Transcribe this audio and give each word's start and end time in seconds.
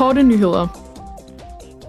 Korte 0.00 0.22
nyheder. 0.22 0.66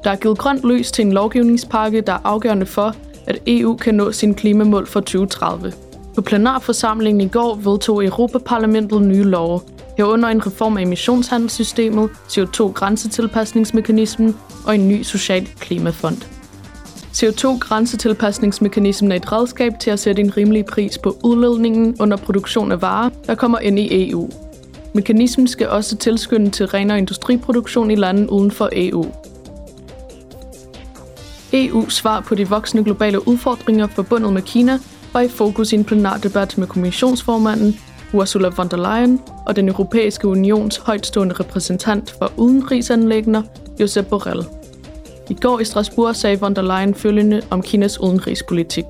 Der 0.03 0.11
er 0.11 0.15
givet 0.15 0.37
grønt 0.37 0.63
lys 0.63 0.91
til 0.91 1.05
en 1.05 1.13
lovgivningspakke, 1.13 2.01
der 2.01 2.13
er 2.13 2.19
afgørende 2.23 2.65
for, 2.65 2.95
at 3.27 3.39
EU 3.47 3.75
kan 3.75 3.95
nå 3.95 4.11
sine 4.11 4.33
klimamål 4.33 4.87
for 4.87 4.99
2030. 4.99 5.73
På 6.15 6.21
plenarforsamlingen 6.21 7.21
i 7.21 7.27
går 7.27 7.55
vedtog 7.55 8.05
Europaparlamentet 8.05 9.01
nye 9.01 9.23
love, 9.23 9.61
herunder 9.97 10.29
en 10.29 10.47
reform 10.47 10.77
af 10.77 10.81
emissionshandelssystemet, 10.81 12.09
CO2-grænsetilpasningsmekanismen 12.29 14.35
og 14.65 14.75
en 14.75 14.87
ny 14.87 15.03
social 15.03 15.45
klimafond. 15.45 16.17
CO2-grænsetilpasningsmekanismen 17.13 19.11
er 19.11 19.15
et 19.15 19.31
redskab 19.31 19.73
til 19.79 19.91
at 19.91 19.99
sætte 19.99 20.21
en 20.21 20.37
rimelig 20.37 20.65
pris 20.65 20.97
på 20.97 21.17
udledningen 21.23 21.95
under 21.99 22.17
produktion 22.17 22.71
af 22.71 22.81
varer, 22.81 23.09
der 23.27 23.35
kommer 23.35 23.59
ind 23.59 23.79
i 23.79 24.09
EU. 24.09 24.29
Mekanismen 24.93 25.47
skal 25.47 25.69
også 25.69 25.97
tilskynde 25.97 26.49
til 26.49 26.65
renere 26.65 26.97
industriproduktion 26.97 27.91
i 27.91 27.95
lande 27.95 28.31
uden 28.31 28.51
for 28.51 28.69
EU. 28.71 29.05
EU's 31.53 31.89
svar 31.89 32.19
på 32.19 32.35
de 32.35 32.49
voksende 32.49 32.83
globale 32.83 33.27
udfordringer 33.27 33.87
forbundet 33.87 34.33
med 34.33 34.41
Kina 34.41 34.79
var 35.13 35.21
i 35.21 35.27
fokus 35.27 35.71
i 35.71 35.75
en 35.75 35.83
plenardebat 35.83 36.57
med 36.57 36.67
kommissionsformanden 36.67 37.79
Ursula 38.13 38.47
von 38.47 38.67
der 38.67 38.77
Leyen 38.77 39.19
og 39.45 39.55
den 39.55 39.69
europæiske 39.69 40.27
unions 40.27 40.77
højtstående 40.77 41.35
repræsentant 41.39 42.11
for 42.11 42.31
udenrigsanlægner, 42.37 43.41
Josep 43.79 44.05
Borrell. 44.05 44.45
I 45.29 45.33
går 45.33 45.59
i 45.59 45.65
Strasbourg 45.65 46.15
sagde 46.15 46.39
von 46.39 46.55
der 46.55 46.61
Leyen 46.61 46.95
følgende 46.95 47.41
om 47.49 47.61
Kinas 47.61 47.99
udenrigspolitik. 48.01 48.85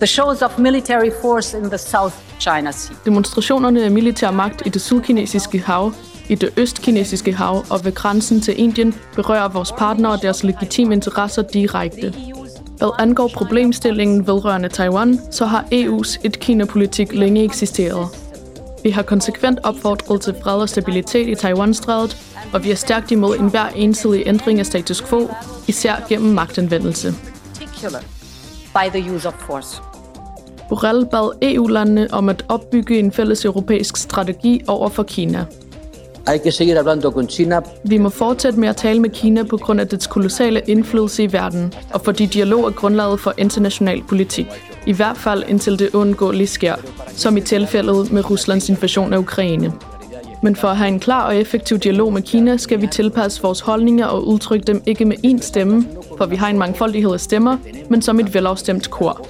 The 0.00 0.06
shows 0.06 0.42
of 0.42 0.58
military 0.58 1.10
force 1.22 1.58
in 1.58 1.64
the 1.64 1.78
South 1.78 2.14
China 2.38 2.72
Sea. 2.72 2.96
Demonstrationerne 3.04 3.84
af 3.84 3.90
militær 3.90 4.30
magt 4.30 4.62
i 4.66 4.68
det 4.68 4.82
sydkinesiske 4.82 5.58
hav, 5.58 5.92
i 6.28 6.34
det 6.34 6.50
østkinesiske 6.56 7.32
hav 7.32 7.64
og 7.70 7.84
ved 7.84 7.94
grænsen 7.94 8.40
til 8.40 8.60
Indien 8.60 8.94
berører 9.14 9.48
vores 9.48 9.72
partnere 9.72 10.12
og 10.12 10.22
deres 10.22 10.44
legitime 10.44 10.94
interesser 10.94 11.42
direkte. 11.42 12.14
Hvad 12.78 12.90
angår 12.98 13.30
problemstillingen 13.34 14.26
vedrørende 14.26 14.68
Taiwan, 14.68 15.20
så 15.30 15.46
har 15.46 15.64
EU's 15.72 16.20
et-Kina-politik 16.24 17.12
længe 17.12 17.44
eksisteret. 17.44 18.08
Vi 18.82 18.90
har 18.90 19.02
konsekvent 19.02 19.58
opfordret 19.62 20.20
til 20.20 20.34
fred 20.42 20.60
og 20.60 20.68
stabilitet 20.68 21.28
i 21.28 21.34
Taiwan-strædet, 21.34 22.16
og 22.52 22.64
vi 22.64 22.70
er 22.70 22.76
stærkt 22.76 23.10
imod 23.10 23.36
enhver 23.36 23.66
ensidig 23.66 24.22
ændring 24.26 24.58
af 24.58 24.66
status 24.66 25.02
quo, 25.02 25.30
især 25.68 25.94
gennem 26.08 26.34
magtanvendelse. 26.34 27.14
By 28.74 28.98
the 28.98 29.14
use 29.14 29.28
of 29.28 29.34
force. 29.34 29.89
Borrell 30.70 31.06
bad 31.06 31.30
EU-landene 31.42 32.08
om 32.12 32.28
at 32.28 32.44
opbygge 32.48 32.98
en 32.98 33.12
fælles 33.12 33.44
europæisk 33.44 33.96
strategi 33.96 34.62
over 34.66 34.88
for 34.88 35.02
Kina. 35.02 35.44
Hay 36.26 36.38
que 36.38 36.50
seguir 36.52 36.76
hablando 36.76 37.10
con 37.10 37.28
China 37.28 37.60
Vi 37.84 37.98
må 37.98 38.08
fortsætte 38.08 38.60
med 38.60 38.68
at 38.68 38.76
tale 38.76 39.00
med 39.00 39.10
Kina 39.10 39.42
på 39.42 39.56
grund 39.56 39.80
af 39.80 39.88
dets 39.88 40.06
kolossale 40.06 40.62
indflydelse 40.66 41.22
i 41.22 41.32
verden, 41.32 41.72
og 41.92 42.00
fordi 42.00 42.26
dialog 42.26 42.64
er 42.64 42.70
grundlaget 42.70 43.20
for 43.20 43.34
international 43.38 44.02
politik. 44.08 44.46
I 44.86 44.92
hvert 44.92 45.16
fald 45.16 45.42
indtil 45.48 45.78
det 45.78 45.90
uundgåeligt 45.94 46.50
sker, 46.50 46.74
som 47.16 47.36
i 47.36 47.40
tilfældet 47.40 48.12
med 48.12 48.30
Ruslands 48.30 48.68
invasion 48.68 49.12
af 49.12 49.18
Ukraine. 49.18 49.72
Men 50.42 50.56
for 50.56 50.68
at 50.68 50.76
have 50.76 50.88
en 50.88 51.00
klar 51.00 51.26
og 51.26 51.36
effektiv 51.36 51.78
dialog 51.78 52.12
med 52.12 52.22
Kina, 52.22 52.56
skal 52.56 52.80
vi 52.80 52.86
tilpasse 52.86 53.42
vores 53.42 53.60
holdninger 53.60 54.06
og 54.06 54.28
udtrykke 54.28 54.66
dem 54.66 54.82
ikke 54.86 55.04
med 55.04 55.16
én 55.26 55.42
stemme, 55.42 55.86
for 56.18 56.26
vi 56.26 56.36
har 56.36 56.48
en 56.48 56.58
mangfoldighed 56.58 57.12
af 57.12 57.20
stemmer, 57.20 57.56
men 57.88 58.02
som 58.02 58.20
et 58.20 58.34
velafstemt 58.34 58.90
kor 58.90 59.26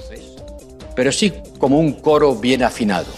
pero 0.95 1.11
sí 1.11 1.31
como 1.59 1.79
un 1.79 1.93
coro 1.93 2.35
bien 2.35 2.61
afinado. 2.61 3.11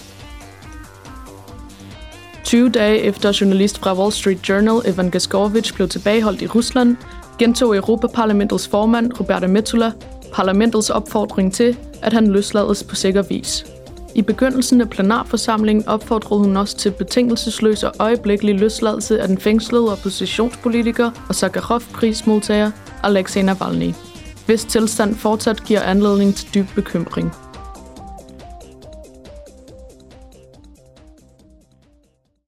20 2.43 2.69
dage 2.69 3.01
efter 3.01 3.31
journalist 3.31 3.77
fra 3.79 3.93
Wall 3.93 4.11
Street 4.11 4.49
Journal 4.49 4.81
Evan 4.85 5.09
Gaskovich 5.09 5.73
blev 5.73 5.87
tilbageholdt 5.87 6.41
i 6.41 6.47
Rusland, 6.47 6.97
gentog 7.39 7.75
Europaparlamentets 7.75 8.67
formand 8.67 9.19
Roberta 9.19 9.47
Metsola 9.47 9.91
parlamentets 10.33 10.89
opfordring 10.89 11.53
til, 11.53 11.77
at 12.01 12.13
han 12.13 12.27
løslades 12.27 12.83
på 12.83 12.95
sikker 12.95 13.21
vis. 13.21 13.65
I 14.15 14.21
begyndelsen 14.21 14.81
af 14.81 14.89
plenarforsamlingen 14.89 15.87
opfordrede 15.87 16.41
hun 16.41 16.57
også 16.57 16.77
til 16.77 16.91
betingelsesløs 16.91 17.83
og 17.83 17.93
øjeblikkelig 17.99 18.59
løsladelse 18.59 19.21
af 19.21 19.27
den 19.27 19.37
fængslede 19.37 19.91
oppositionspolitiker 19.91 21.11
og 21.29 21.35
Sakharov-prismodtager 21.35 22.71
Alexei 23.03 23.41
Navalny, 23.41 23.93
hvis 24.45 24.65
tilstand 24.65 25.15
fortsat 25.15 25.63
giver 25.65 25.81
anledning 25.81 26.35
til 26.35 26.53
dyb 26.53 26.65
bekymring. 26.75 27.42